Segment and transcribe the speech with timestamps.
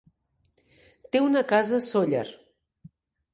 [1.15, 2.23] Té una casa a Sóller.